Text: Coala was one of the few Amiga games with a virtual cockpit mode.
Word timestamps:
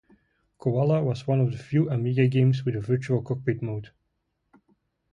Coala 0.59 1.03
was 1.03 1.27
one 1.27 1.39
of 1.39 1.51
the 1.51 1.59
few 1.59 1.87
Amiga 1.91 2.27
games 2.27 2.65
with 2.65 2.75
a 2.75 2.81
virtual 2.81 3.21
cockpit 3.21 3.61
mode. 3.61 3.91